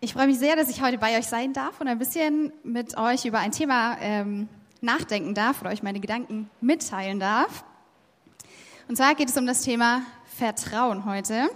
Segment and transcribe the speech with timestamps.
[0.00, 2.96] Ich freue mich sehr, dass ich heute bei euch sein darf und ein bisschen mit
[2.96, 4.48] euch über ein Thema ähm,
[4.80, 7.64] nachdenken darf oder euch meine Gedanken mitteilen darf.
[8.86, 10.02] Und zwar geht es um das Thema
[10.36, 11.50] Vertrauen heute.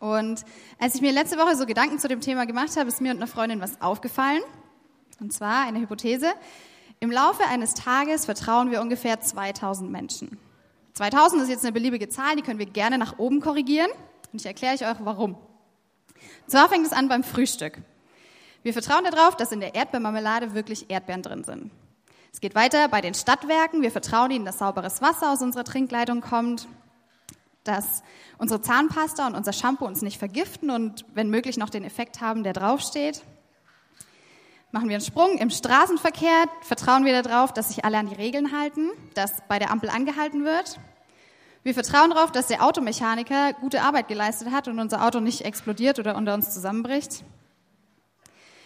[0.00, 0.44] Und
[0.80, 3.18] als ich mir letzte Woche so Gedanken zu dem Thema gemacht habe, ist mir und
[3.18, 4.42] einer Freundin was aufgefallen.
[5.20, 6.32] Und zwar eine Hypothese.
[6.98, 10.36] Im Laufe eines Tages vertrauen wir ungefähr 2000 Menschen.
[10.94, 13.90] 2000 ist jetzt eine beliebige Zahl, die können wir gerne nach oben korrigieren.
[14.32, 15.36] Und ich erkläre euch auch warum.
[16.46, 17.78] Zwar fängt es an beim Frühstück.
[18.62, 21.70] Wir vertrauen darauf, dass in der Erdbeermarmelade wirklich Erdbeeren drin sind.
[22.32, 23.82] Es geht weiter bei den Stadtwerken.
[23.82, 26.66] Wir vertrauen ihnen, dass sauberes Wasser aus unserer Trinkleitung kommt,
[27.64, 28.02] dass
[28.38, 32.42] unsere Zahnpasta und unser Shampoo uns nicht vergiften und wenn möglich noch den Effekt haben,
[32.42, 33.22] der draufsteht.
[34.70, 38.58] Machen wir einen Sprung im Straßenverkehr, vertrauen wir darauf, dass sich alle an die Regeln
[38.58, 40.78] halten, dass bei der Ampel angehalten wird.
[41.64, 46.00] Wir vertrauen darauf, dass der Automechaniker gute Arbeit geleistet hat und unser Auto nicht explodiert
[46.00, 47.22] oder unter uns zusammenbricht.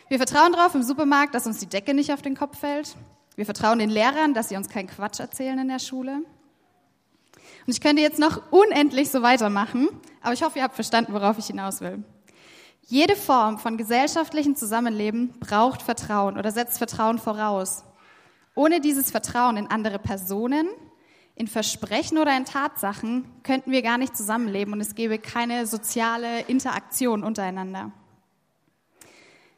[0.09, 2.97] Wir vertrauen darauf im Supermarkt, dass uns die Decke nicht auf den Kopf fällt.
[3.35, 6.23] Wir vertrauen den Lehrern, dass sie uns keinen Quatsch erzählen in der Schule.
[7.67, 9.89] Und ich könnte jetzt noch unendlich so weitermachen,
[10.23, 12.03] aber ich hoffe, ihr habt verstanden, worauf ich hinaus will.
[12.83, 17.85] Jede Form von gesellschaftlichem Zusammenleben braucht Vertrauen oder setzt Vertrauen voraus.
[18.55, 20.69] Ohne dieses Vertrauen in andere Personen,
[21.37, 26.41] in Versprechen oder in Tatsachen könnten wir gar nicht zusammenleben und es gäbe keine soziale
[26.49, 27.93] Interaktion untereinander.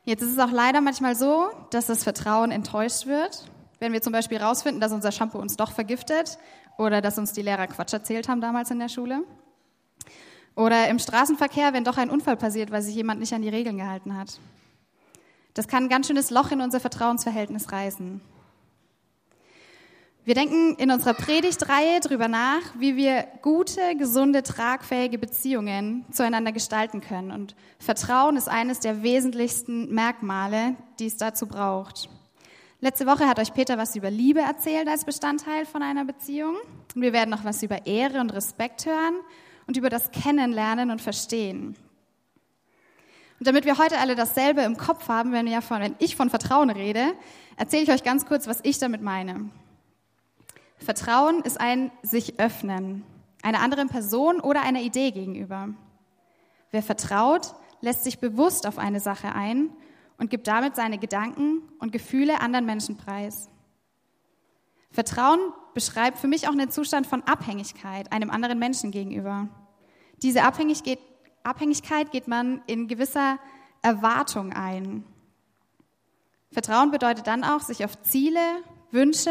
[0.05, 3.48] Jetzt ist es auch leider manchmal so, dass das Vertrauen enttäuscht wird
[3.79, 6.39] wenn wir zum Beispiel herausfinden, dass unser Shampoo uns doch vergiftet
[6.77, 9.23] oder dass uns die Lehrer Quatsch erzählt haben damals in der Schule.
[10.57, 13.79] Oder im Straßenverkehr, wenn doch ein Unfall passiert, weil sich jemand nicht an die Regeln
[13.79, 14.41] gehalten hat.
[15.55, 18.20] Das kann ein ganz schönes Loch in unser Vertrauensverhältnis reißen.
[20.29, 27.01] Wir denken in unserer Predigtreihe darüber nach, wie wir gute, gesunde, tragfähige Beziehungen zueinander gestalten
[27.01, 27.31] können.
[27.31, 32.11] Und Vertrauen ist eines der wesentlichsten Merkmale, die es dazu braucht.
[32.83, 36.57] Letzte Woche hat euch Peter was über Liebe erzählt als Bestandteil von einer Beziehung.
[36.95, 39.14] Und wir werden noch was über Ehre und Respekt hören
[39.67, 41.75] und über das Kennenlernen und Verstehen.
[43.39, 46.29] Und damit wir heute alle dasselbe im Kopf haben, wenn, wir von, wenn ich von
[46.29, 47.14] Vertrauen rede,
[47.57, 49.48] erzähle ich euch ganz kurz, was ich damit meine.
[50.78, 53.05] Vertrauen ist ein sich öffnen,
[53.42, 55.68] einer anderen Person oder einer Idee gegenüber.
[56.70, 59.70] Wer vertraut, lässt sich bewusst auf eine Sache ein
[60.18, 63.48] und gibt damit seine Gedanken und Gefühle anderen Menschen preis.
[64.90, 65.39] Vertrauen
[65.74, 69.48] beschreibt für mich auch einen Zustand von Abhängigkeit einem anderen Menschen gegenüber.
[70.22, 73.39] Diese Abhängigkeit geht man in gewisser
[73.83, 75.05] Erwartung ein.
[76.50, 78.40] Vertrauen bedeutet dann auch, sich auf Ziele,
[78.90, 79.30] Wünsche,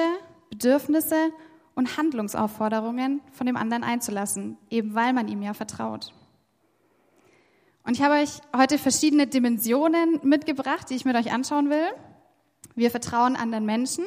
[0.49, 1.31] Bedürfnisse
[1.75, 6.13] und Handlungsaufforderungen von dem anderen einzulassen, eben weil man ihm ja vertraut.
[7.83, 11.87] Und ich habe euch heute verschiedene Dimensionen mitgebracht, die ich mit euch anschauen will.
[12.75, 14.05] Wir vertrauen anderen Menschen,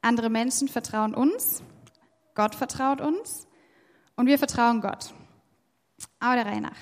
[0.00, 1.62] andere Menschen vertrauen uns,
[2.34, 3.46] Gott vertraut uns
[4.16, 5.14] und wir vertrauen Gott.
[6.18, 6.78] Aber der Reihe nach.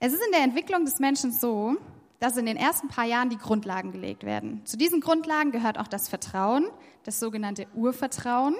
[0.00, 1.76] Es ist in der Entwicklung des Menschen so,
[2.22, 4.64] dass in den ersten paar Jahren die Grundlagen gelegt werden.
[4.64, 6.68] Zu diesen Grundlagen gehört auch das Vertrauen,
[7.02, 8.54] das sogenannte Urvertrauen.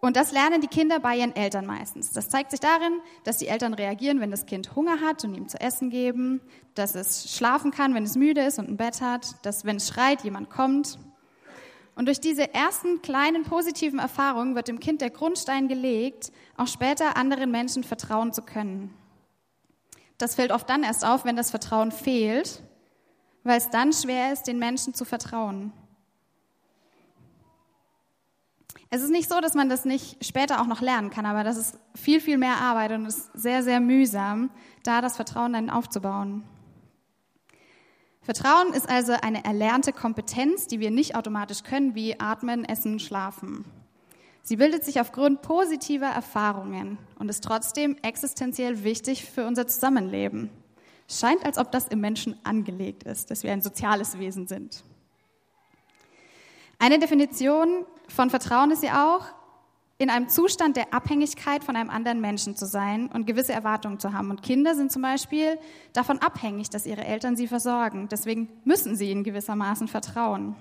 [0.00, 2.10] Und das lernen die Kinder bei ihren Eltern meistens.
[2.10, 5.46] Das zeigt sich darin, dass die Eltern reagieren, wenn das Kind Hunger hat und ihm
[5.46, 6.40] zu essen geben,
[6.74, 9.86] dass es schlafen kann, wenn es müde ist und ein Bett hat, dass wenn es
[9.86, 10.98] schreit, jemand kommt.
[11.94, 17.16] Und durch diese ersten kleinen positiven Erfahrungen wird dem Kind der Grundstein gelegt, auch später
[17.16, 18.92] anderen Menschen vertrauen zu können.
[20.22, 22.62] Das fällt oft dann erst auf, wenn das Vertrauen fehlt,
[23.42, 25.72] weil es dann schwer ist, den Menschen zu vertrauen.
[28.88, 31.56] Es ist nicht so, dass man das nicht später auch noch lernen kann, aber das
[31.56, 34.52] ist viel, viel mehr Arbeit und es ist sehr, sehr mühsam,
[34.84, 36.44] da das Vertrauen dann aufzubauen.
[38.20, 43.64] Vertrauen ist also eine erlernte Kompetenz, die wir nicht automatisch können, wie atmen, essen, schlafen.
[44.42, 50.50] Sie bildet sich aufgrund positiver Erfahrungen und ist trotzdem existenziell wichtig für unser Zusammenleben.
[51.08, 54.82] Scheint, als ob das im Menschen angelegt ist, dass wir ein soziales Wesen sind.
[56.78, 59.26] Eine Definition von Vertrauen ist ja auch,
[59.98, 64.12] in einem Zustand der Abhängigkeit von einem anderen Menschen zu sein und gewisse Erwartungen zu
[64.12, 64.30] haben.
[64.30, 65.60] Und Kinder sind zum Beispiel
[65.92, 68.08] davon abhängig, dass ihre Eltern sie versorgen.
[68.10, 70.56] Deswegen müssen sie in gewissermaßen vertrauen.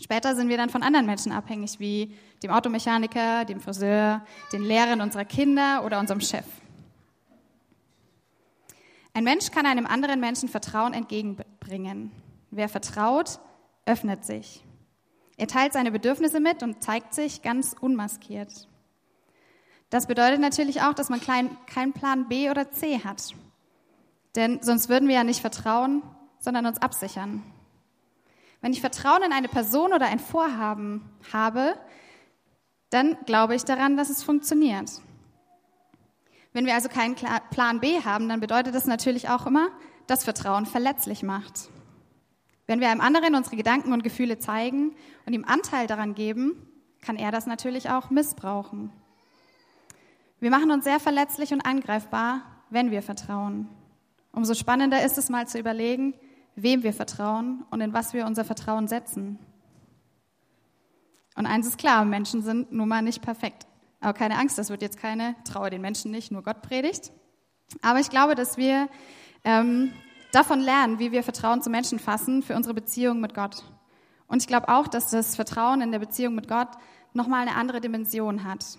[0.00, 5.00] Später sind wir dann von anderen Menschen abhängig, wie dem Automechaniker, dem Friseur, den Lehrern
[5.00, 6.46] unserer Kinder oder unserem Chef.
[9.14, 12.10] Ein Mensch kann einem anderen Menschen Vertrauen entgegenbringen.
[12.50, 13.38] Wer vertraut,
[13.84, 14.64] öffnet sich.
[15.36, 18.68] Er teilt seine Bedürfnisse mit und zeigt sich ganz unmaskiert.
[19.90, 23.34] Das bedeutet natürlich auch, dass man keinen Plan B oder C hat.
[24.34, 26.02] Denn sonst würden wir ja nicht vertrauen,
[26.38, 27.42] sondern uns absichern.
[28.62, 31.74] Wenn ich Vertrauen in eine Person oder ein Vorhaben habe,
[32.90, 34.88] dann glaube ich daran, dass es funktioniert.
[36.52, 37.16] Wenn wir also keinen
[37.50, 39.68] Plan B haben, dann bedeutet das natürlich auch immer,
[40.06, 41.70] dass Vertrauen verletzlich macht.
[42.66, 44.94] Wenn wir einem anderen unsere Gedanken und Gefühle zeigen
[45.26, 46.68] und ihm Anteil daran geben,
[47.00, 48.92] kann er das natürlich auch missbrauchen.
[50.38, 53.68] Wir machen uns sehr verletzlich und angreifbar, wenn wir vertrauen.
[54.30, 56.14] Umso spannender ist es mal zu überlegen,
[56.54, 59.38] wem wir vertrauen und in was wir unser Vertrauen setzen.
[61.34, 63.66] Und eins ist klar, Menschen sind nun mal nicht perfekt.
[64.00, 67.12] Aber keine Angst, das wird jetzt keine Traue den Menschen nicht, nur Gott predigt.
[67.80, 68.88] Aber ich glaube, dass wir
[69.44, 69.92] ähm,
[70.32, 73.62] davon lernen, wie wir Vertrauen zu Menschen fassen für unsere Beziehung mit Gott.
[74.26, 76.68] Und ich glaube auch, dass das Vertrauen in der Beziehung mit Gott
[77.12, 78.78] nochmal eine andere Dimension hat.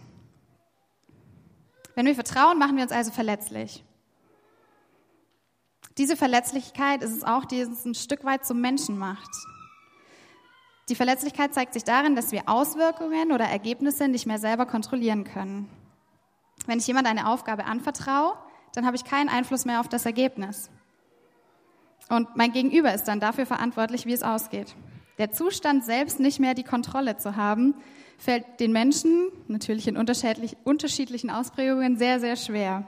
[1.96, 3.84] Wenn wir vertrauen, machen wir uns also verletzlich.
[5.98, 9.30] Diese Verletzlichkeit ist es auch, die uns ein Stück weit zum Menschen macht.
[10.90, 15.70] Die Verletzlichkeit zeigt sich darin, dass wir Auswirkungen oder Ergebnisse nicht mehr selber kontrollieren können.
[16.66, 18.36] Wenn ich jemand eine Aufgabe anvertraue,
[18.74, 20.70] dann habe ich keinen Einfluss mehr auf das Ergebnis.
[22.10, 24.76] Und mein Gegenüber ist dann dafür verantwortlich, wie es ausgeht.
[25.20, 27.76] Der Zustand selbst nicht mehr die Kontrolle zu haben,
[28.18, 32.86] fällt den Menschen, natürlich in unterschiedlichen Ausprägungen, sehr, sehr schwer.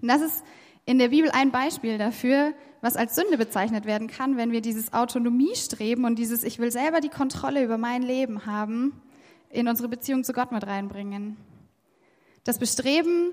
[0.00, 0.44] Und das ist
[0.86, 4.92] in der Bibel ein Beispiel dafür, was als Sünde bezeichnet werden kann, wenn wir dieses
[4.92, 8.92] Autonomiestreben und dieses Ich will selber die Kontrolle über mein Leben haben,
[9.48, 11.36] in unsere Beziehung zu Gott mit reinbringen.
[12.44, 13.32] Das Bestreben,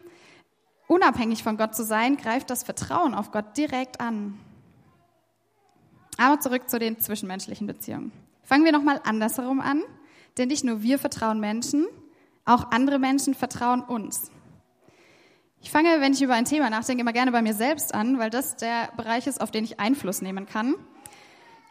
[0.87, 4.39] unabhängig von Gott zu sein, greift das Vertrauen auf Gott direkt an.
[6.17, 8.13] Aber zurück zu den zwischenmenschlichen Beziehungen.
[8.43, 9.81] Fangen wir nochmal andersherum an,
[10.37, 11.87] denn nicht nur wir vertrauen Menschen,
[12.45, 14.31] auch andere Menschen vertrauen uns.
[15.63, 18.31] Ich fange, wenn ich über ein Thema nachdenke, immer gerne bei mir selbst an, weil
[18.31, 20.73] das der Bereich ist, auf den ich Einfluss nehmen kann.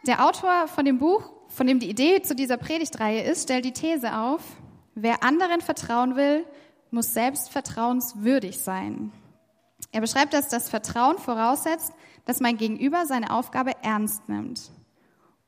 [0.07, 3.73] Der Autor von dem Buch, von dem die Idee zu dieser Predigtreihe ist, stellt die
[3.73, 4.41] These auf,
[4.95, 6.45] wer anderen vertrauen will,
[6.89, 9.11] muss selbst vertrauenswürdig sein.
[9.91, 11.93] Er beschreibt, dass das Vertrauen voraussetzt,
[12.25, 14.71] dass mein Gegenüber seine Aufgabe ernst nimmt.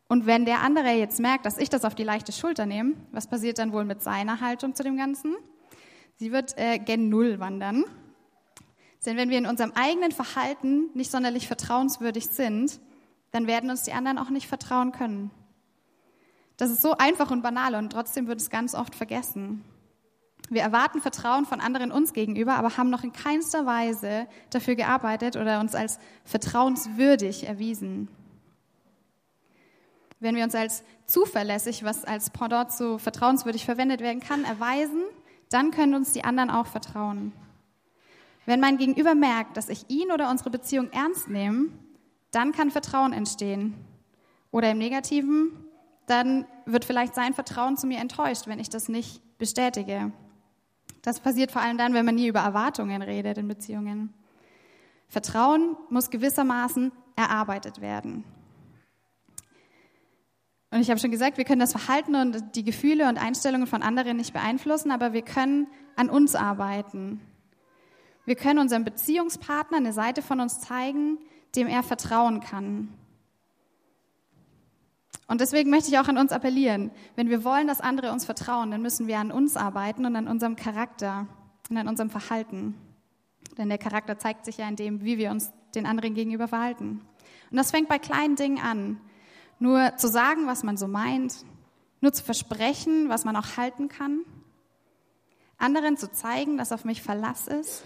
[0.09, 3.27] Und wenn der andere jetzt merkt, dass ich das auf die leichte Schulter nehme, was
[3.27, 5.33] passiert dann wohl mit seiner Haltung zu dem Ganzen?
[6.17, 7.85] Sie wird äh, gen Null wandern.
[9.05, 12.79] Denn wenn wir in unserem eigenen Verhalten nicht sonderlich vertrauenswürdig sind,
[13.31, 15.31] dann werden uns die anderen auch nicht vertrauen können.
[16.57, 19.63] Das ist so einfach und banal und trotzdem wird es ganz oft vergessen.
[20.49, 25.35] Wir erwarten Vertrauen von anderen uns gegenüber, aber haben noch in keinster Weise dafür gearbeitet
[25.35, 28.07] oder uns als vertrauenswürdig erwiesen.
[30.19, 35.01] Wenn wir uns als zuverlässig, was als Pendant zu vertrauenswürdig verwendet werden kann, erweisen,
[35.49, 37.33] dann können uns die anderen auch vertrauen.
[38.45, 41.69] Wenn mein Gegenüber merkt, dass ich ihn oder unsere Beziehung ernst nehme,
[42.31, 43.75] dann kann Vertrauen entstehen.
[44.51, 45.51] Oder im Negativen,
[46.05, 50.11] dann wird vielleicht sein Vertrauen zu mir enttäuscht, wenn ich das nicht bestätige.
[51.01, 54.13] Das passiert vor allem dann, wenn man nie über Erwartungen redet in Beziehungen.
[55.07, 58.23] Vertrauen muss gewissermaßen erarbeitet werden.
[60.71, 63.83] Und ich habe schon gesagt, wir können das Verhalten und die Gefühle und Einstellungen von
[63.83, 67.21] anderen nicht beeinflussen, aber wir können an uns arbeiten.
[68.25, 71.17] Wir können unserem Beziehungspartner eine Seite von uns zeigen,
[71.55, 72.93] dem er vertrauen kann.
[75.27, 76.91] Und deswegen möchte ich auch an uns appellieren.
[77.15, 80.27] Wenn wir wollen, dass andere uns vertrauen, dann müssen wir an uns arbeiten und an
[80.27, 81.27] unserem Charakter
[81.69, 82.75] und an unserem Verhalten.
[83.57, 87.01] Denn der Charakter zeigt sich ja in dem, wie wir uns den anderen gegenüber verhalten.
[87.51, 88.99] Und das fängt bei kleinen Dingen an.
[89.59, 91.45] Nur zu sagen, was man so meint,
[92.01, 94.21] nur zu versprechen, was man auch halten kann,
[95.57, 97.83] anderen zu zeigen, dass auf mich Verlass ist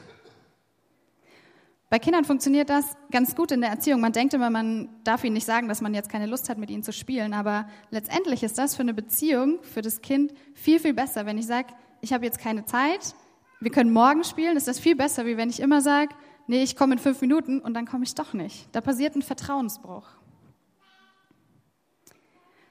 [1.90, 4.02] bei Kindern funktioniert das ganz gut in der Erziehung.
[4.02, 6.70] Man denkt immer, man darf ihnen nicht sagen, dass man jetzt keine Lust hat, mit
[6.70, 7.34] ihnen zu spielen.
[7.34, 11.26] Aber letztendlich ist das für eine Beziehung, für das Kind viel, viel besser.
[11.26, 11.70] Wenn ich sage,
[12.02, 13.16] ich habe jetzt keine Zeit,
[13.62, 16.14] wir können morgen spielen, ist das viel besser, wie wenn ich immer sage,
[16.48, 18.68] nee, ich komme in fünf Minuten und dann komme ich doch nicht.
[18.74, 20.08] Da passiert ein Vertrauensbruch.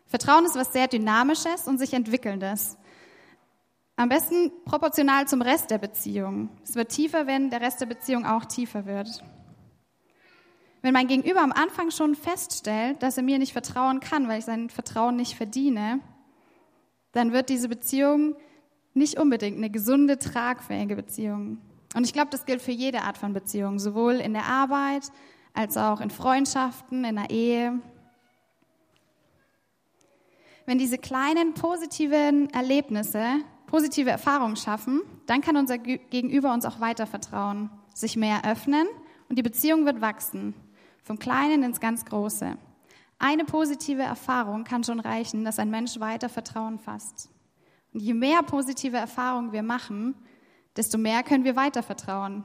[0.06, 2.76] Vertrauen ist was sehr Dynamisches und sich Entwickelndes.
[3.98, 6.50] Am besten proportional zum Rest der Beziehung.
[6.62, 9.24] Es wird tiefer, wenn der Rest der Beziehung auch tiefer wird.
[10.82, 14.44] Wenn mein Gegenüber am Anfang schon feststellt, dass er mir nicht vertrauen kann, weil ich
[14.44, 16.00] sein Vertrauen nicht verdiene,
[17.12, 18.36] dann wird diese Beziehung
[18.92, 21.58] nicht unbedingt eine gesunde, tragfähige Beziehung.
[21.94, 25.10] Und ich glaube, das gilt für jede Art von Beziehung, sowohl in der Arbeit
[25.54, 27.80] als auch in Freundschaften, in der Ehe.
[30.66, 37.06] Wenn diese kleinen positiven Erlebnisse positive Erfahrungen schaffen, dann kann unser Gegenüber uns auch weiter
[37.06, 38.86] vertrauen, sich mehr öffnen
[39.28, 40.54] und die Beziehung wird wachsen,
[41.02, 42.56] vom Kleinen ins ganz Große.
[43.18, 47.30] Eine positive Erfahrung kann schon reichen, dass ein Mensch weiter Vertrauen fasst.
[47.94, 50.14] Und je mehr positive Erfahrungen wir machen,
[50.76, 52.44] desto mehr können wir weiter vertrauen.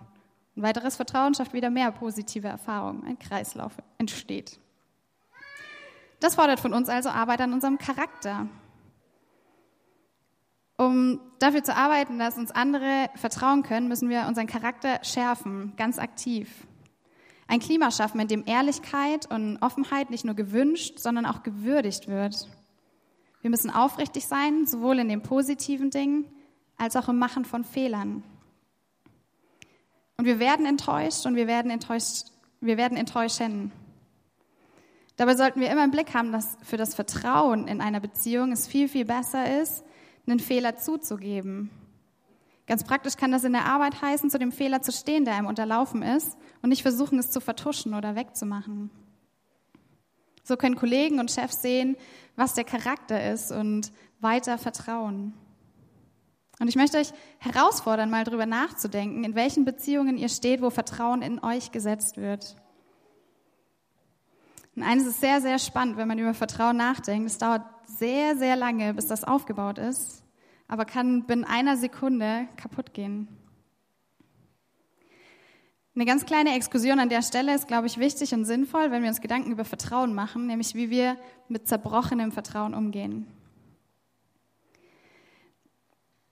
[0.55, 3.03] Ein weiteres Vertrauen schafft wieder mehr positive Erfahrungen.
[3.03, 4.59] Ein Kreislauf entsteht.
[6.21, 8.47] Das fordert von uns also Arbeit an unserem Charakter.
[10.81, 15.99] Um dafür zu arbeiten, dass uns andere vertrauen können, müssen wir unseren Charakter schärfen, ganz
[15.99, 16.65] aktiv.
[17.47, 22.49] Ein Klima schaffen, in dem Ehrlichkeit und Offenheit nicht nur gewünscht, sondern auch gewürdigt wird.
[23.41, 26.25] Wir müssen aufrichtig sein, sowohl in den positiven Dingen
[26.77, 28.23] als auch im Machen von Fehlern.
[30.17, 33.71] Und wir werden enttäuscht und wir werden enttäuscht, wir werden enttäuschen.
[35.15, 38.65] Dabei sollten wir immer im Blick haben, dass für das Vertrauen in einer Beziehung es
[38.65, 39.83] viel, viel besser ist,
[40.27, 41.69] einen Fehler zuzugeben.
[42.67, 45.47] Ganz praktisch kann das in der Arbeit heißen, zu dem Fehler zu stehen, der einem
[45.47, 48.89] unterlaufen ist und nicht versuchen, es zu vertuschen oder wegzumachen.
[50.43, 51.97] So können Kollegen und Chefs sehen,
[52.35, 55.33] was der Charakter ist und weiter vertrauen.
[56.59, 61.21] Und ich möchte euch herausfordern, mal drüber nachzudenken, in welchen Beziehungen ihr steht, wo Vertrauen
[61.23, 62.55] in euch gesetzt wird.
[64.75, 67.29] Und eines ist sehr, sehr spannend, wenn man über Vertrauen nachdenkt.
[67.29, 70.23] Es dauert sehr, sehr lange, bis das aufgebaut ist,
[70.67, 73.27] aber kann binnen einer Sekunde kaputt gehen.
[75.93, 79.09] Eine ganz kleine Exkursion an der Stelle ist, glaube ich, wichtig und sinnvoll, wenn wir
[79.09, 81.17] uns Gedanken über Vertrauen machen, nämlich wie wir
[81.49, 83.27] mit zerbrochenem Vertrauen umgehen.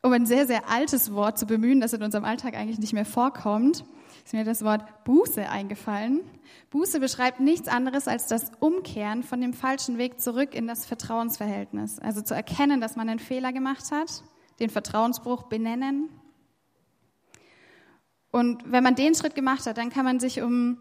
[0.02, 3.04] Um ein sehr, sehr altes Wort zu bemühen, das in unserem Alltag eigentlich nicht mehr
[3.04, 3.84] vorkommt,
[4.24, 6.22] ist mir das Wort Buße eingefallen.
[6.70, 12.00] Buße beschreibt nichts anderes als das Umkehren von dem falschen Weg zurück in das Vertrauensverhältnis.
[12.00, 14.24] Also zu erkennen, dass man einen Fehler gemacht hat,
[14.60, 16.10] den Vertrauensbruch benennen
[18.32, 20.78] und wenn man den Schritt gemacht hat, dann kann man sich um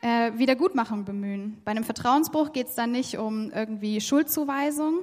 [0.00, 1.60] äh, Wiedergutmachung bemühen.
[1.64, 5.00] Bei einem Vertrauensbruch geht es dann nicht um irgendwie Schuldzuweisung,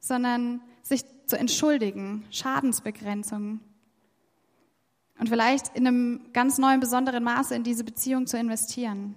[0.00, 3.60] sondern sich zu entschuldigen, Schadensbegrenzung.
[5.18, 9.14] Und vielleicht in einem ganz neuen, besonderen Maße in diese Beziehung zu investieren.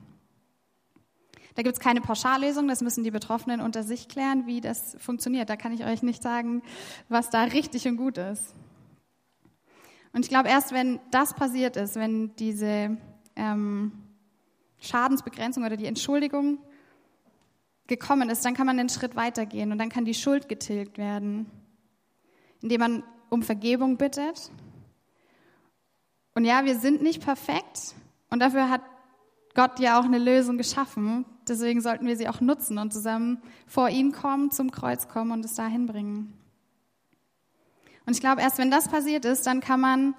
[1.56, 5.50] Da gibt es keine Pauschallösung, das müssen die Betroffenen unter sich klären, wie das funktioniert.
[5.50, 6.62] Da kann ich euch nicht sagen,
[7.10, 8.54] was da richtig und gut ist.
[10.14, 12.98] Und ich glaube, erst wenn das passiert ist, wenn diese
[13.36, 13.92] ähm,
[14.80, 16.60] Schadensbegrenzung oder die Entschuldigung
[17.88, 21.50] gekommen ist, dann kann man einen Schritt weitergehen und dann kann die Schuld getilgt werden,
[22.62, 24.52] indem man um Vergebung bittet.
[26.38, 27.96] Und ja, wir sind nicht perfekt
[28.30, 28.82] und dafür hat
[29.56, 31.26] Gott ja auch eine Lösung geschaffen.
[31.48, 35.44] Deswegen sollten wir sie auch nutzen und zusammen vor ihn kommen, zum Kreuz kommen und
[35.44, 36.38] es dahin bringen.
[38.06, 40.14] Und ich glaube, erst wenn das passiert ist, dann kann man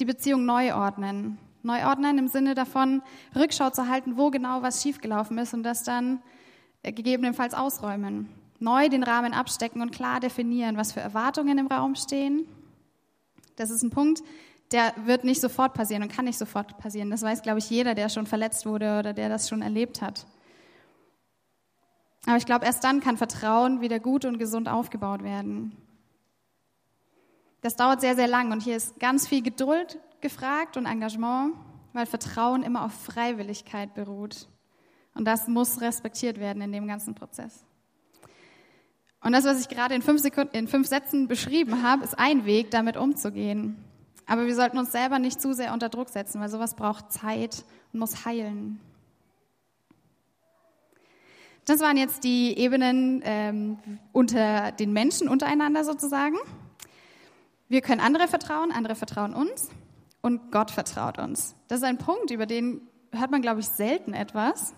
[0.00, 1.38] die Beziehung neu ordnen.
[1.62, 3.00] Neu ordnen im Sinne davon,
[3.36, 6.20] Rückschau zu halten, wo genau was schiefgelaufen ist und das dann
[6.82, 8.28] gegebenenfalls ausräumen.
[8.58, 12.48] Neu den Rahmen abstecken und klar definieren, was für Erwartungen im Raum stehen.
[13.54, 14.22] Das ist ein Punkt,
[14.72, 17.10] der wird nicht sofort passieren und kann nicht sofort passieren.
[17.10, 20.26] Das weiß, glaube ich, jeder, der schon verletzt wurde oder der das schon erlebt hat.
[22.26, 25.76] Aber ich glaube, erst dann kann Vertrauen wieder gut und gesund aufgebaut werden.
[27.62, 31.54] Das dauert sehr, sehr lang und hier ist ganz viel Geduld gefragt und Engagement,
[31.92, 34.48] weil Vertrauen immer auf Freiwilligkeit beruht.
[35.14, 37.64] Und das muss respektiert werden in dem ganzen Prozess.
[39.22, 42.46] Und das, was ich gerade in fünf, Sekunden, in fünf Sätzen beschrieben habe, ist ein
[42.46, 43.76] Weg, damit umzugehen.
[44.30, 47.64] Aber wir sollten uns selber nicht zu sehr unter Druck setzen, weil sowas braucht Zeit
[47.92, 48.78] und muss heilen.
[51.64, 53.78] Das waren jetzt die Ebenen ähm,
[54.12, 56.36] unter den Menschen untereinander sozusagen.
[57.68, 59.68] Wir können andere vertrauen, andere vertrauen uns
[60.20, 61.56] und Gott vertraut uns.
[61.66, 64.74] Das ist ein Punkt, über den hört man, glaube ich, selten etwas.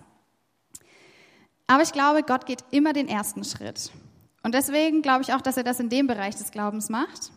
[1.66, 3.92] Aber ich glaube, Gott geht immer den ersten Schritt.
[4.42, 7.32] Und deswegen glaube ich auch, dass er das in dem Bereich des Glaubens macht.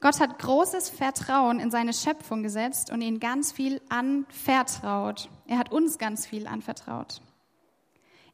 [0.00, 5.28] Gott hat großes Vertrauen in seine Schöpfung gesetzt und ihnen ganz viel anvertraut.
[5.46, 7.20] Er hat uns ganz viel anvertraut.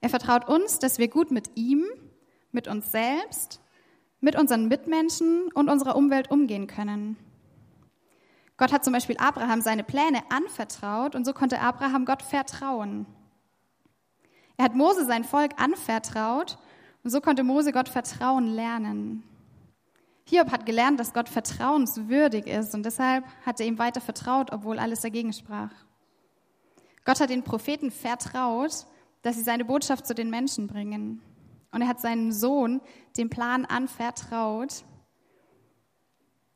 [0.00, 1.84] Er vertraut uns, dass wir gut mit ihm,
[2.50, 3.62] mit uns selbst
[4.22, 7.16] mit unseren Mitmenschen und unserer Umwelt umgehen können.
[8.56, 13.04] Gott hat zum Beispiel Abraham seine Pläne anvertraut und so konnte Abraham Gott vertrauen.
[14.56, 16.56] Er hat Mose sein Volk anvertraut
[17.02, 19.24] und so konnte Mose Gott vertrauen lernen.
[20.24, 24.78] Hiob hat gelernt, dass Gott vertrauenswürdig ist und deshalb hat er ihm weiter vertraut, obwohl
[24.78, 25.72] alles dagegen sprach.
[27.04, 28.86] Gott hat den Propheten vertraut,
[29.22, 31.20] dass sie seine Botschaft zu den Menschen bringen.
[31.72, 32.80] Und er hat seinem Sohn
[33.16, 34.84] den Plan anvertraut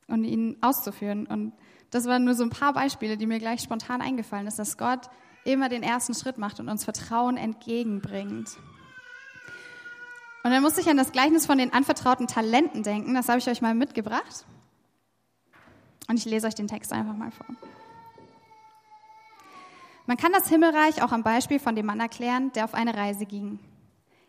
[0.09, 1.27] und ihn auszuführen.
[1.27, 1.53] Und
[1.91, 5.09] das waren nur so ein paar Beispiele, die mir gleich spontan eingefallen ist, dass Gott
[5.45, 8.57] immer den ersten Schritt macht und uns Vertrauen entgegenbringt.
[10.47, 13.15] Und dann musste ich an das Gleichnis von den anvertrauten Talenten denken.
[13.15, 14.47] Das habe ich euch mal mitgebracht.
[16.07, 17.47] Und ich lese euch den Text einfach mal vor.
[20.07, 23.27] Man kann das Himmelreich auch am Beispiel von dem Mann erklären, der auf eine Reise
[23.27, 23.59] ging.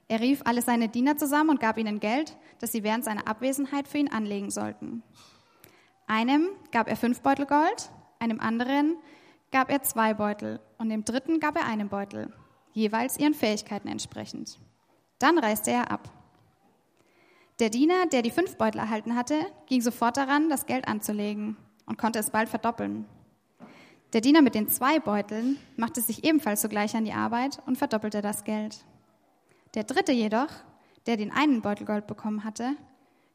[0.08, 3.88] Er rief alle seine Diener zusammen und gab ihnen Geld, das sie während seiner Abwesenheit
[3.88, 5.04] für ihn anlegen sollten.
[6.08, 8.98] Einem gab er fünf Beutel Gold, einem anderen
[9.52, 12.34] gab er zwei Beutel und dem dritten gab er einen Beutel,
[12.74, 14.58] jeweils ihren Fähigkeiten entsprechend.
[15.20, 16.10] Dann reiste er ab.
[17.60, 21.58] Der Diener, der die fünf Beutel erhalten hatte, ging sofort daran, das Geld anzulegen
[21.88, 23.06] und konnte es bald verdoppeln.
[24.14, 28.22] Der Diener mit den zwei Beuteln machte sich ebenfalls sogleich an die Arbeit und verdoppelte
[28.22, 28.86] das Geld.
[29.74, 30.50] Der dritte jedoch,
[31.08, 32.76] der den einen Beutel Gold bekommen hatte,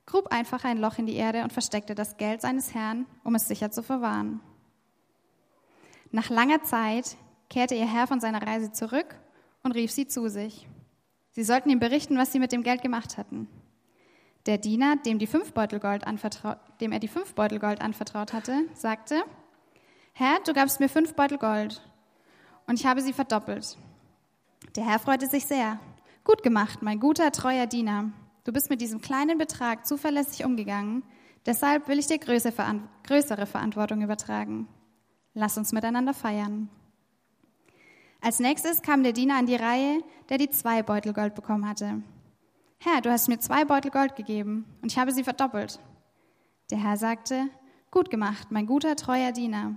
[0.06, 3.48] grub einfach ein Loch in die Erde und versteckte das Geld seines Herrn, um es
[3.48, 4.40] sicher zu verwahren.
[6.10, 7.16] Nach langer Zeit
[7.50, 9.18] kehrte ihr Herr von seiner Reise zurück
[9.62, 10.68] und rief sie zu sich.
[11.32, 13.48] Sie sollten ihm berichten, was sie mit dem Geld gemacht hatten.
[14.46, 16.04] Der Diener, dem, die fünf Beutel Gold
[16.80, 19.22] dem er die fünf Beutel Gold anvertraut hatte, sagte,
[20.12, 21.80] Herr, du gabst mir fünf Beutel Gold
[22.66, 23.78] und ich habe sie verdoppelt.
[24.76, 25.78] Der Herr freute sich sehr.
[26.24, 28.10] Gut gemacht, mein guter, treuer Diener.
[28.44, 31.02] Du bist mit diesem kleinen Betrag zuverlässig umgegangen.
[31.46, 34.68] Deshalb will ich dir größere Verantwortung übertragen.
[35.34, 36.68] Lass uns miteinander feiern.
[38.24, 42.02] Als nächstes kam der Diener an die Reihe, der die zwei Beutel Gold bekommen hatte.
[42.78, 45.80] Herr, du hast mir zwei Beutel Gold gegeben und ich habe sie verdoppelt.
[46.70, 47.48] Der Herr sagte,
[47.90, 49.74] gut gemacht, mein guter, treuer Diener.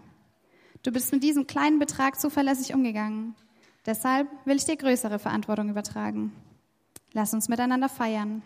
[0.83, 3.33] Du bist mit diesem kleinen Betrag zuverlässig umgegangen.
[3.87, 6.31] Deshalb will ich dir größere Verantwortung übertragen.
[7.13, 8.43] Lass uns miteinander feiern.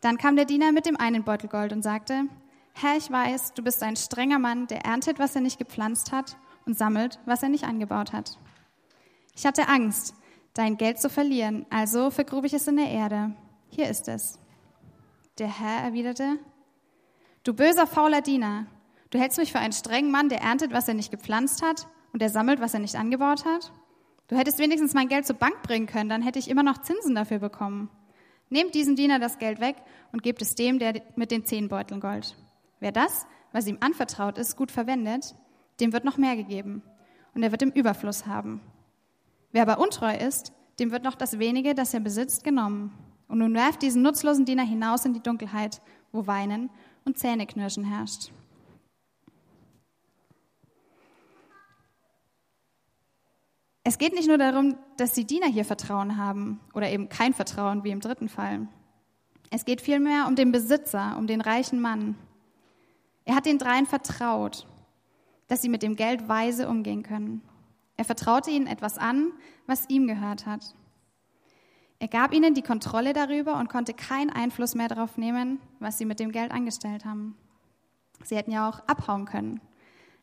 [0.00, 2.24] Dann kam der Diener mit dem einen Beutel Gold und sagte,
[2.74, 6.36] Herr, ich weiß, du bist ein strenger Mann, der erntet, was er nicht gepflanzt hat
[6.66, 8.38] und sammelt, was er nicht angebaut hat.
[9.34, 10.14] Ich hatte Angst,
[10.54, 13.34] dein Geld zu verlieren, also vergrub ich es in der Erde.
[13.68, 14.38] Hier ist es.
[15.38, 16.38] Der Herr erwiderte,
[17.44, 18.66] du böser, fauler Diener,
[19.10, 22.20] Du hältst mich für einen strengen Mann, der erntet, was er nicht gepflanzt hat und
[22.20, 23.72] der sammelt, was er nicht angebaut hat?
[24.28, 27.14] Du hättest wenigstens mein Geld zur Bank bringen können, dann hätte ich immer noch Zinsen
[27.14, 27.88] dafür bekommen.
[28.50, 29.76] Nehmt diesem Diener das Geld weg
[30.12, 32.36] und gebt es dem, der mit den zehn Beuteln Gold.
[32.80, 35.34] Wer das, was ihm anvertraut ist, gut verwendet,
[35.80, 36.82] dem wird noch mehr gegeben
[37.34, 38.60] und er wird im Überfluss haben.
[39.52, 42.92] Wer aber untreu ist, dem wird noch das wenige, das er besitzt, genommen.
[43.28, 45.80] Und nun werft diesen nutzlosen Diener hinaus in die Dunkelheit,
[46.12, 46.70] wo Weinen
[47.04, 48.30] und Zähneknirschen herrscht.
[53.88, 57.84] Es geht nicht nur darum, dass die Diener hier Vertrauen haben oder eben kein Vertrauen
[57.84, 58.66] wie im dritten Fall.
[59.50, 62.16] Es geht vielmehr um den Besitzer, um den reichen Mann.
[63.24, 64.66] Er hat den dreien vertraut,
[65.48, 67.42] dass sie mit dem Geld weise umgehen können.
[67.96, 69.32] Er vertraute ihnen etwas an,
[69.66, 70.74] was ihm gehört hat.
[71.98, 76.04] Er gab ihnen die Kontrolle darüber und konnte keinen Einfluss mehr darauf nehmen, was sie
[76.04, 77.36] mit dem Geld angestellt haben.
[78.22, 79.60] Sie hätten ja auch abhauen können.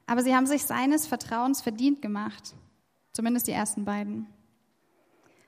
[0.06, 2.54] Aber sie haben sich seines Vertrauens verdient gemacht
[3.14, 4.28] Zumindest die ersten beiden.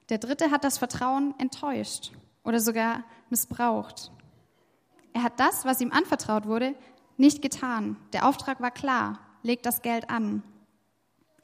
[0.10, 2.12] Der dritte hat das Vertrauen enttäuscht
[2.44, 4.12] oder sogar missbraucht.
[5.14, 6.76] Er hat das, was ihm anvertraut wurde,
[7.18, 7.98] nicht getan.
[8.14, 10.44] Der Auftrag war klar, legt das Geld an.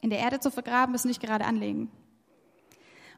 [0.02, 1.92] In der Erde zu vergraben ist nicht gerade anlegen.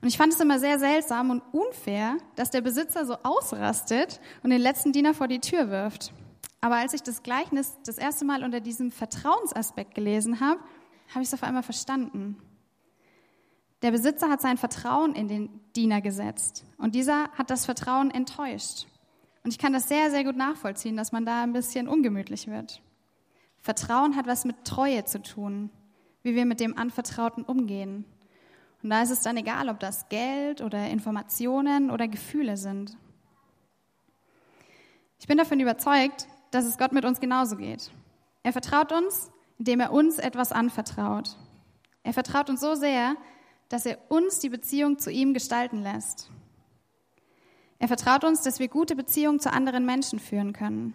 [0.01, 4.49] Und ich fand es immer sehr seltsam und unfair, dass der Besitzer so ausrastet und
[4.49, 6.13] den letzten Diener vor die Tür wirft.
[6.59, 10.59] Aber als ich das Gleichnis das erste Mal unter diesem Vertrauensaspekt gelesen habe,
[11.09, 12.37] habe ich es auf einmal verstanden.
[13.81, 18.87] Der Besitzer hat sein Vertrauen in den Diener gesetzt und dieser hat das Vertrauen enttäuscht.
[19.43, 22.81] Und ich kann das sehr, sehr gut nachvollziehen, dass man da ein bisschen ungemütlich wird.
[23.63, 25.69] Vertrauen hat was mit Treue zu tun,
[26.21, 28.03] wie wir mit dem Anvertrauten umgehen.
[28.83, 32.97] Und da ist es dann egal, ob das Geld oder Informationen oder Gefühle sind.
[35.17, 37.91] Ich bin davon überzeugt, dass es Gott mit uns genauso geht.
[38.43, 41.37] Er vertraut uns, indem er uns etwas anvertraut.
[42.03, 43.15] Er vertraut uns so sehr,
[43.69, 46.29] dass er uns die Beziehung zu ihm gestalten lässt.
[47.79, 50.93] Er vertraut uns, dass wir gute Beziehungen zu anderen Menschen führen können.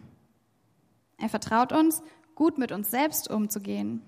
[1.17, 2.03] Er vertraut uns,
[2.39, 4.01] gut mit uns selbst umzugehen.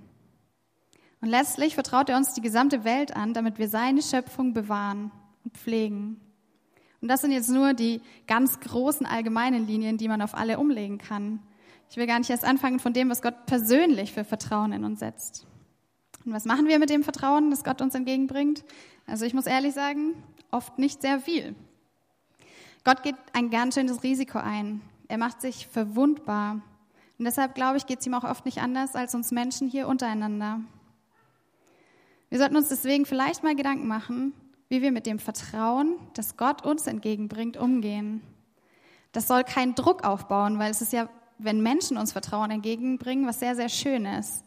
[1.21, 5.11] Und letztlich vertraut er uns die gesamte Welt an, damit wir seine Schöpfung bewahren
[5.45, 6.21] und pflegen.
[7.01, 10.99] Und das sind jetzt nur die ganz großen allgemeinen Linien, die man auf alle umlegen
[10.99, 11.41] kann.
[11.91, 15.01] Ich will gar nicht erst anfangen von dem, was Gott persönlich für Vertrauen in uns
[15.01, 15.45] setzt.
[16.25, 18.65] Und was machen wir mit dem Vertrauen, das Gott uns entgegenbringt?
[19.09, 20.15] Also ich muss ehrlich sagen,
[20.53, 21.57] oft nicht sehr viel.
[22.85, 24.83] Gott geht ein ganz schönes Risiko ein.
[25.09, 26.63] Er macht sich verwundbar.
[27.21, 29.89] Und deshalb glaube ich, geht es ihm auch oft nicht anders als uns Menschen hier
[29.89, 30.61] untereinander.
[32.31, 34.33] Wir sollten uns deswegen vielleicht mal Gedanken machen,
[34.71, 38.23] wie wir mit dem Vertrauen, das Gott uns entgegenbringt, umgehen.
[39.13, 43.39] Das soll keinen Druck aufbauen, weil es ist ja, wenn Menschen uns Vertrauen entgegenbringen, was
[43.39, 44.43] sehr, sehr schön ist.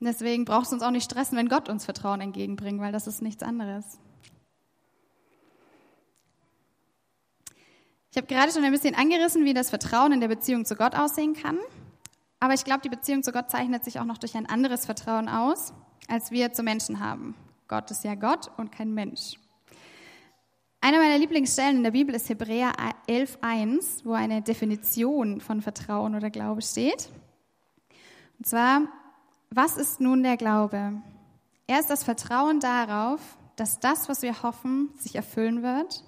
[0.00, 3.06] Und deswegen braucht es uns auch nicht stressen, wenn Gott uns Vertrauen entgegenbringt, weil das
[3.06, 3.98] ist nichts anderes.
[8.10, 10.94] Ich habe gerade schon ein bisschen angerissen, wie das Vertrauen in der Beziehung zu Gott
[10.94, 11.58] aussehen kann.
[12.44, 15.30] Aber ich glaube, die Beziehung zu Gott zeichnet sich auch noch durch ein anderes Vertrauen
[15.30, 15.72] aus,
[16.08, 17.34] als wir zu Menschen haben.
[17.68, 19.38] Gott ist ja Gott und kein Mensch.
[20.82, 22.74] Eine meiner Lieblingsstellen in der Bibel ist Hebräer
[23.08, 27.08] 11.1, wo eine Definition von Vertrauen oder Glaube steht.
[28.36, 28.82] Und zwar,
[29.48, 31.00] was ist nun der Glaube?
[31.66, 33.22] Er ist das Vertrauen darauf,
[33.56, 36.04] dass das, was wir hoffen, sich erfüllen wird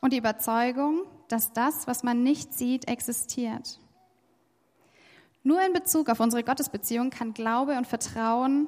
[0.00, 3.78] und die Überzeugung, dass das, was man nicht sieht, existiert.
[5.46, 8.66] Nur in Bezug auf unsere Gottesbeziehung kann Glaube und Vertrauen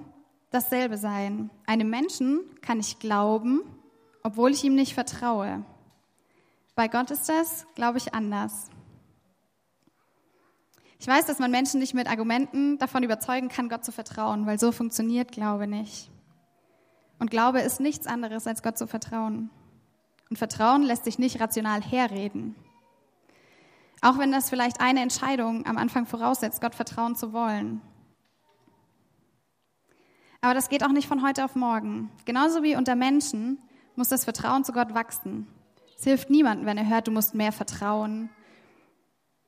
[0.52, 1.50] dasselbe sein.
[1.66, 3.62] Einem Menschen kann ich glauben,
[4.22, 5.64] obwohl ich ihm nicht vertraue.
[6.76, 8.70] Bei Gott ist das, glaube ich, anders.
[11.00, 14.60] Ich weiß, dass man Menschen nicht mit Argumenten davon überzeugen kann, Gott zu vertrauen, weil
[14.60, 16.12] so funktioniert Glaube nicht.
[17.18, 19.50] Und Glaube ist nichts anderes, als Gott zu vertrauen.
[20.30, 22.54] Und Vertrauen lässt sich nicht rational herreden.
[24.00, 27.80] Auch wenn das vielleicht eine Entscheidung am Anfang voraussetzt, Gott vertrauen zu wollen.
[30.40, 32.10] Aber das geht auch nicht von heute auf morgen.
[32.24, 33.58] Genauso wie unter Menschen
[33.96, 35.48] muss das Vertrauen zu Gott wachsen.
[35.96, 38.30] Es hilft niemandem, wenn er hört, du musst mehr vertrauen.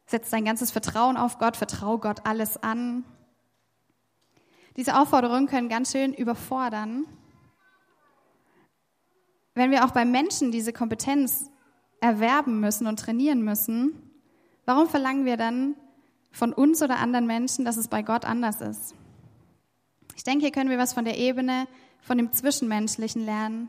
[0.06, 3.04] Setz dein ganzes Vertrauen auf Gott, vertrau Gott alles an.
[4.76, 7.06] Diese Aufforderungen können ganz schön überfordern
[9.54, 11.50] wenn wir auch beim Menschen diese Kompetenz
[12.00, 14.09] erwerben müssen und trainieren müssen,
[14.70, 15.74] warum verlangen wir dann
[16.30, 18.94] von uns oder anderen Menschen, dass es bei Gott anders ist?
[20.14, 21.66] Ich denke, hier können wir was von der Ebene,
[22.02, 23.68] von dem Zwischenmenschlichen lernen.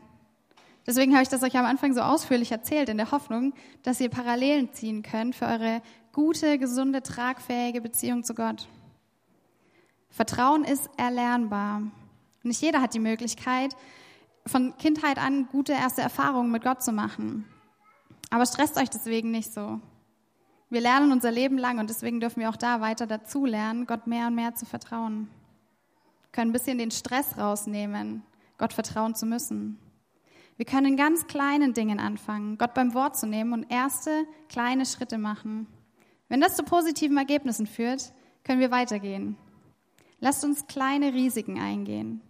[0.86, 4.10] Deswegen habe ich das euch am Anfang so ausführlich erzählt, in der Hoffnung, dass ihr
[4.10, 8.68] Parallelen ziehen könnt für eure gute, gesunde, tragfähige Beziehung zu Gott.
[10.08, 11.82] Vertrauen ist erlernbar.
[12.44, 13.74] Nicht jeder hat die Möglichkeit,
[14.46, 17.44] von Kindheit an gute erste Erfahrungen mit Gott zu machen.
[18.30, 19.80] Aber stresst euch deswegen nicht so.
[20.72, 24.06] Wir lernen unser Leben lang und deswegen dürfen wir auch da weiter dazu lernen, Gott
[24.06, 25.28] mehr und mehr zu vertrauen.
[26.22, 28.22] Wir können ein bisschen den Stress rausnehmen,
[28.56, 29.78] Gott vertrauen zu müssen.
[30.56, 34.86] Wir können in ganz kleinen Dingen anfangen, Gott beim Wort zu nehmen und erste kleine
[34.86, 35.66] Schritte machen.
[36.30, 39.36] Wenn das zu positiven Ergebnissen führt, können wir weitergehen.
[40.20, 42.22] Lasst uns kleine Risiken eingehen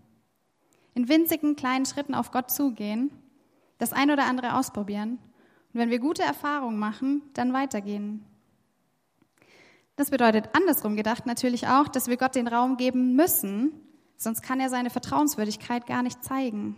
[0.94, 3.10] in winzigen kleinen Schritten auf Gott zugehen,
[3.78, 5.18] das ein oder andere ausprobieren
[5.72, 8.24] und wenn wir gute Erfahrungen machen, dann weitergehen.
[9.96, 13.72] Das bedeutet andersrum gedacht natürlich auch, dass wir Gott den Raum geben müssen,
[14.16, 16.76] sonst kann er seine Vertrauenswürdigkeit gar nicht zeigen.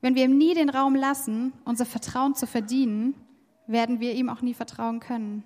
[0.00, 3.14] Wenn wir ihm nie den Raum lassen, unser Vertrauen zu verdienen,
[3.66, 5.42] werden wir ihm auch nie vertrauen können.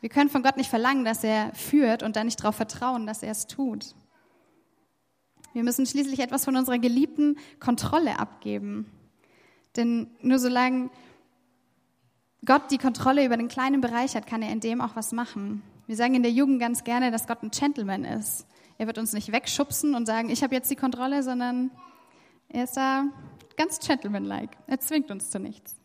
[0.00, 3.22] Wir können von Gott nicht verlangen, dass er führt und dann nicht darauf vertrauen, dass
[3.22, 3.94] er es tut.
[5.52, 8.90] Wir müssen schließlich etwas von unserer geliebten Kontrolle abgeben.
[9.76, 10.90] Denn nur solange
[12.44, 15.62] Gott die Kontrolle über den kleinen Bereich hat, kann er in dem auch was machen.
[15.86, 18.46] Wir sagen in der Jugend ganz gerne, dass Gott ein Gentleman ist.
[18.78, 21.70] Er wird uns nicht wegschubsen und sagen, ich habe jetzt die Kontrolle, sondern
[22.48, 23.04] er ist da
[23.56, 24.56] ganz gentlemanlike.
[24.66, 25.76] Er zwingt uns zu nichts.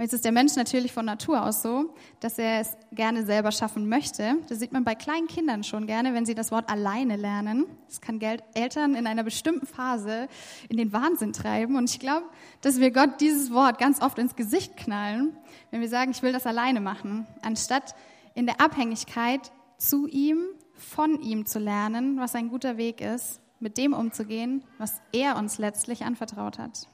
[0.00, 3.88] Jetzt ist der Mensch natürlich von Natur aus so, dass er es gerne selber schaffen
[3.88, 4.36] möchte.
[4.48, 7.66] Das sieht man bei kleinen Kindern schon gerne, wenn sie das Wort alleine lernen.
[7.88, 8.20] Das kann
[8.54, 10.28] Eltern in einer bestimmten Phase
[10.68, 11.74] in den Wahnsinn treiben.
[11.74, 12.26] Und ich glaube,
[12.60, 15.36] dass wir Gott dieses Wort ganz oft ins Gesicht knallen,
[15.72, 17.96] wenn wir sagen, ich will das alleine machen, anstatt
[18.34, 23.76] in der Abhängigkeit zu ihm, von ihm zu lernen, was ein guter Weg ist, mit
[23.76, 26.86] dem umzugehen, was er uns letztlich anvertraut hat.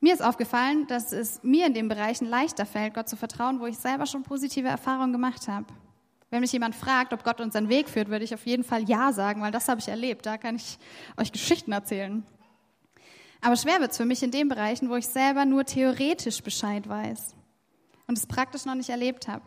[0.00, 3.66] Mir ist aufgefallen, dass es mir in den Bereichen leichter fällt, Gott zu vertrauen, wo
[3.66, 5.66] ich selber schon positive Erfahrungen gemacht habe.
[6.30, 9.12] Wenn mich jemand fragt, ob Gott unseren Weg führt, würde ich auf jeden Fall Ja
[9.12, 10.26] sagen, weil das habe ich erlebt.
[10.26, 10.78] Da kann ich
[11.16, 12.24] euch Geschichten erzählen.
[13.40, 16.88] Aber schwer wird es für mich in den Bereichen, wo ich selber nur theoretisch Bescheid
[16.88, 17.34] weiß
[18.06, 19.42] und es praktisch noch nicht erlebt habe.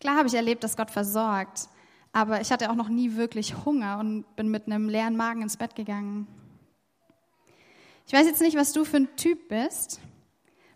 [0.00, 1.68] Klar habe ich erlebt, dass Gott versorgt,
[2.12, 5.56] aber ich hatte auch noch nie wirklich Hunger und bin mit einem leeren Magen ins
[5.56, 6.26] Bett gegangen.
[8.06, 10.00] Ich weiß jetzt nicht, was du für ein Typ bist.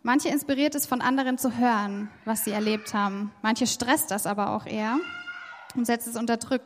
[0.02, 3.32] Manche inspiriert es von anderen zu hören, was sie erlebt haben.
[3.42, 4.98] Manche stresst das aber auch eher
[5.74, 6.62] und setzt es unter Druck.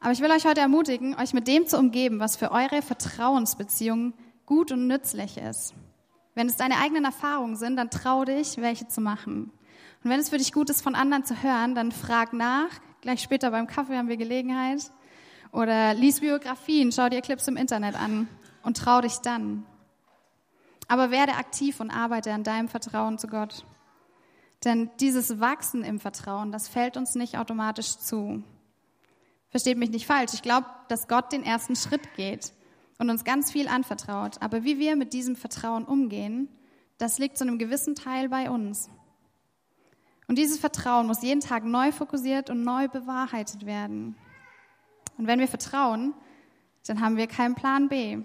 [0.00, 4.14] Aber ich will euch heute ermutigen, euch mit dem zu umgeben, was für eure Vertrauensbeziehungen
[4.46, 5.74] gut und nützlich ist.
[6.34, 9.50] Wenn es deine eigenen Erfahrungen sind, dann trau dich, welche zu machen.
[10.04, 12.70] Und wenn es für dich gut ist, von anderen zu hören, dann frag nach.
[13.00, 14.90] Gleich später beim Kaffee haben wir Gelegenheit.
[15.50, 18.28] oder lies Biografien, schau dir Clips im Internet an
[18.62, 19.66] und trau dich dann.
[20.88, 23.64] Aber werde aktiv und arbeite an deinem Vertrauen zu Gott.
[24.64, 28.42] Denn dieses Wachsen im Vertrauen, das fällt uns nicht automatisch zu.
[29.50, 30.34] Versteht mich nicht falsch.
[30.34, 32.52] Ich glaube, dass Gott den ersten Schritt geht
[32.98, 34.42] und uns ganz viel anvertraut.
[34.42, 36.48] Aber wie wir mit diesem Vertrauen umgehen,
[36.98, 38.90] das liegt zu einem gewissen Teil bei uns.
[40.26, 44.16] Und dieses Vertrauen muss jeden Tag neu fokussiert und neu bewahrheitet werden.
[45.16, 46.12] Und wenn wir vertrauen,
[46.86, 48.18] dann haben wir keinen Plan B.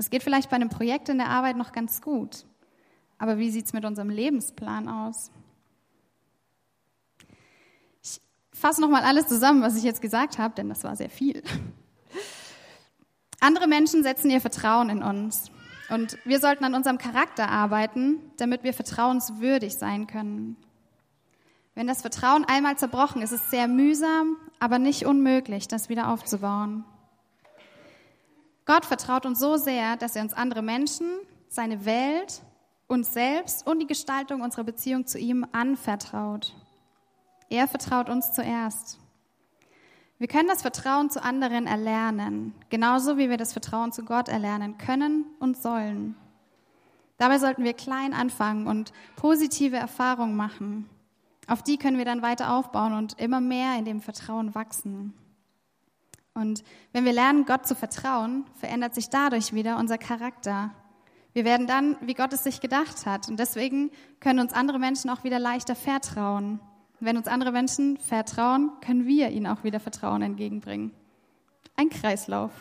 [0.00, 2.46] Das geht vielleicht bei einem Projekt in der Arbeit noch ganz gut.
[3.18, 5.30] Aber wie sieht es mit unserem Lebensplan aus?
[8.02, 8.18] Ich
[8.50, 11.42] fasse nochmal alles zusammen, was ich jetzt gesagt habe, denn das war sehr viel.
[13.40, 15.50] Andere Menschen setzen ihr Vertrauen in uns.
[15.90, 20.56] Und wir sollten an unserem Charakter arbeiten, damit wir vertrauenswürdig sein können.
[21.74, 26.08] Wenn das Vertrauen einmal zerbrochen ist, ist es sehr mühsam, aber nicht unmöglich, das wieder
[26.08, 26.86] aufzubauen.
[28.70, 31.08] Gott vertraut uns so sehr, dass er uns andere Menschen,
[31.48, 32.40] seine Welt,
[32.86, 36.54] uns selbst und die Gestaltung unserer Beziehung zu ihm anvertraut.
[37.48, 39.00] Er vertraut uns zuerst.
[40.18, 44.78] Wir können das Vertrauen zu anderen erlernen, genauso wie wir das Vertrauen zu Gott erlernen
[44.78, 46.14] können und sollen.
[47.18, 50.88] Dabei sollten wir klein anfangen und positive Erfahrungen machen.
[51.48, 55.19] Auf die können wir dann weiter aufbauen und immer mehr in dem Vertrauen wachsen.
[56.34, 56.62] Und
[56.92, 60.70] wenn wir lernen, Gott zu vertrauen, verändert sich dadurch wieder unser Charakter.
[61.32, 63.28] Wir werden dann, wie Gott es sich gedacht hat.
[63.28, 63.90] Und deswegen
[64.20, 66.60] können uns andere Menschen auch wieder leichter vertrauen.
[67.02, 70.92] wenn uns andere Menschen vertrauen, können wir ihnen auch wieder Vertrauen entgegenbringen.
[71.74, 72.52] Ein Kreislauf.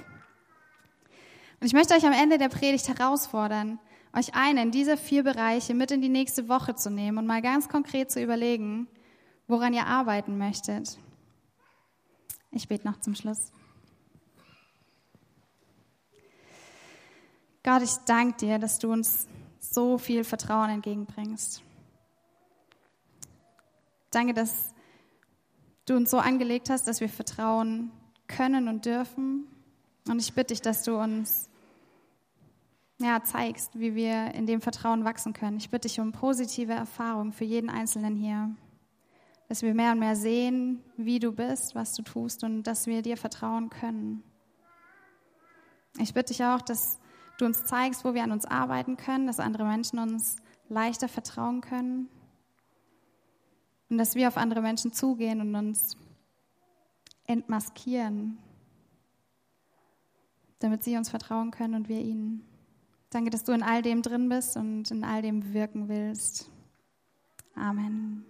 [1.60, 3.80] Und ich möchte euch am Ende der Predigt herausfordern,
[4.14, 7.68] euch einen dieser vier Bereiche mit in die nächste Woche zu nehmen und mal ganz
[7.68, 8.88] konkret zu überlegen,
[9.48, 10.98] woran ihr arbeiten möchtet.
[12.52, 13.52] Ich bete noch zum Schluss.
[17.72, 19.28] Gott, ich danke dir, dass du uns
[19.60, 21.62] so viel Vertrauen entgegenbringst.
[24.10, 24.74] Danke, dass
[25.86, 27.92] du uns so angelegt hast, dass wir vertrauen
[28.28, 29.46] können und dürfen.
[30.08, 31.48] Und ich bitte dich, dass du uns
[32.98, 35.58] ja, zeigst, wie wir in dem Vertrauen wachsen können.
[35.58, 38.50] Ich bitte dich um positive Erfahrungen für jeden Einzelnen hier,
[39.48, 43.04] dass wir mehr und mehr sehen, wie du bist, was du tust und dass wir
[43.04, 44.24] dir vertrauen können.
[46.00, 47.00] Ich bitte dich auch, dass
[47.41, 51.62] du uns zeigst, wo wir an uns arbeiten können, dass andere Menschen uns leichter vertrauen
[51.62, 52.10] können
[53.89, 55.97] und dass wir auf andere Menschen zugehen und uns
[57.25, 58.38] entmaskieren,
[60.60, 62.45] damit sie uns vertrauen können und wir ihnen.
[63.10, 66.52] Danke, dass du in all dem drin bist und in all dem wirken willst.
[67.56, 68.29] Amen.